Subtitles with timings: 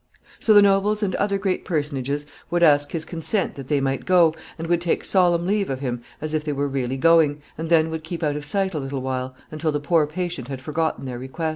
[0.39, 4.33] So the nobles and other great personages would ask his consent that they might go,
[4.57, 7.91] and would take solemn leave of him as if they were really going, and then
[7.91, 11.19] would keep out of sight a little while, until the poor patient had forgotten their
[11.19, 11.49] request.